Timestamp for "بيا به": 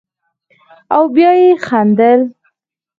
1.13-1.35